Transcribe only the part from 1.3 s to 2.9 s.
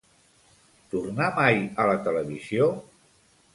mai a la televisió?